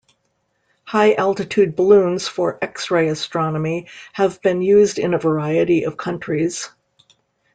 [0.85, 6.71] High-altitude balloons for X-ray astronomy have been used in a variety of countries.